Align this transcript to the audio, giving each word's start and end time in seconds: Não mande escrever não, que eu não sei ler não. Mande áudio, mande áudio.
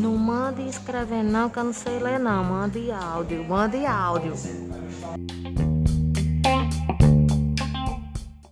Não 0.00 0.16
mande 0.16 0.66
escrever 0.66 1.22
não, 1.22 1.50
que 1.50 1.58
eu 1.58 1.64
não 1.64 1.74
sei 1.74 1.98
ler 1.98 2.18
não. 2.18 2.42
Mande 2.42 2.90
áudio, 2.90 3.44
mande 3.44 3.84
áudio. 3.84 4.32